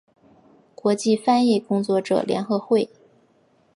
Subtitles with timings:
[0.73, 2.89] 国际翻译工作者联合会